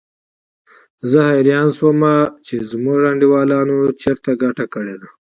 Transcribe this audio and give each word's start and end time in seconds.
زه 1.11 1.19
حیران 1.33 1.67
شوم 1.77 2.01
چې 2.45 2.55
زموږ 2.71 2.99
انډیوالانو 3.11 3.77
چېرته 4.01 4.29
ګټه 4.43 4.65
کړې 4.73 4.95
ده. 5.01 5.09